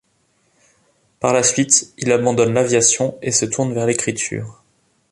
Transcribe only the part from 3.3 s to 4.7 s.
se tourne vers l'écriture.